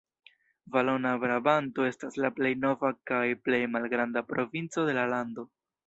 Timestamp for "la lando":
5.01-5.51